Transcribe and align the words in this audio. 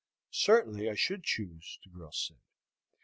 "Certainly 0.31 0.89
I 0.89 0.95
should 0.95 1.23
choose," 1.23 1.77
the 1.83 1.91
girl 1.91 2.11
said. 2.11 2.39